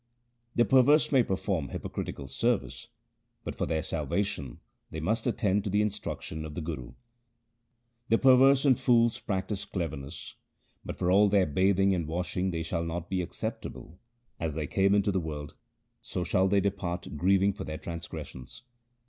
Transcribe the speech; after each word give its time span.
The 0.55 0.65
perverse 0.65 1.11
may 1.11 1.21
perform 1.21 1.69
hypocritical 1.69 2.25
service, 2.25 2.87
but 3.43 3.53
for 3.53 3.67
their 3.67 3.83
salvation 3.83 4.59
they 4.89 4.99
must 4.99 5.27
attend 5.27 5.63
to 5.63 5.69
the 5.69 5.83
instruction 5.83 6.43
of 6.43 6.55
the 6.55 6.61
Guru:— 6.61 6.93
The 8.09 8.17
perverse 8.17 8.65
and 8.65 8.79
fools 8.79 9.19
practise 9.19 9.63
cleverness, 9.63 10.33
But 10.83 10.95
for 10.95 11.11
all 11.11 11.27
their 11.27 11.45
bathing 11.45 11.93
and 11.93 12.07
washing 12.07 12.49
they 12.49 12.63
shall 12.63 12.83
not 12.83 13.11
be 13.11 13.21
acceptable. 13.21 13.99
As 14.39 14.55
they, 14.55 14.65
came 14.65 14.95
into 14.95 15.11
the 15.11 15.19
world, 15.19 15.53
so 16.01 16.23
shall 16.23 16.47
they 16.47 16.61
depart 16.61 17.15
grieving 17.15 17.53
for 17.53 17.63
their 17.63 17.77
transgressions. 17.77 18.63